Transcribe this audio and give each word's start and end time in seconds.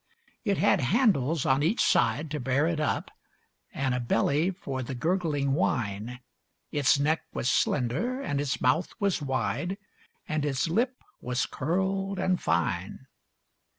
It 0.43 0.57
had 0.57 0.81
handles 0.81 1.45
on 1.45 1.61
each 1.61 1.79
side 1.85 2.31
to 2.31 2.39
bear 2.39 2.65
it 2.65 2.79
up, 2.79 3.11
And 3.71 3.93
a 3.93 3.99
belly 3.99 4.49
for 4.49 4.81
the 4.81 4.95
gurgling 4.95 5.53
wine. 5.53 6.21
Its 6.71 6.97
neck 6.97 7.21
was 7.33 7.47
slender, 7.51 8.19
and 8.19 8.41
its 8.41 8.59
mouth 8.59 8.93
was 8.99 9.21
wide, 9.21 9.77
And 10.27 10.43
its 10.43 10.67
lip 10.67 11.03
was 11.21 11.45
curled 11.45 12.17
and 12.17 12.41
fine. 12.41 13.05